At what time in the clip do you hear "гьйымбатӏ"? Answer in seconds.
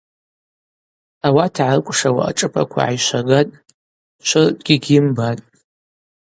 4.83-5.43